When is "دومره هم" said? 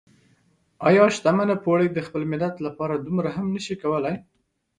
3.05-3.45